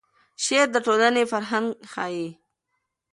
[0.43, 2.27] شعر د ټولنې فرهنګ ښیي.